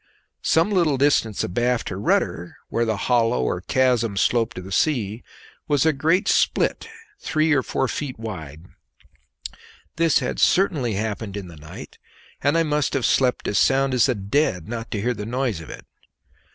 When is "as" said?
13.47-13.59, 13.93-14.07